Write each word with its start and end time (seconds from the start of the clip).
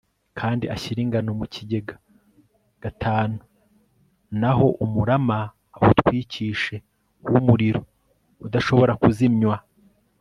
kandi 0.39 0.65
ashyire 0.75 0.99
ingano 1.05 1.31
mu 1.39 1.45
kigega 1.53 1.95
v 2.83 2.87
naho 4.41 4.67
umurama 4.85 5.39
awutwikishe 5.75 6.75
w 7.31 7.33
umuriro 7.41 7.81
udashobora 8.45 8.93
kuzimywa 9.01 9.57